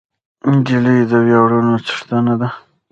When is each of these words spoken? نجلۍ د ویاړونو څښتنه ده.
نجلۍ 0.53 0.99
د 1.09 1.11
ویاړونو 1.25 1.75
څښتنه 1.85 2.33
ده. 2.41 2.49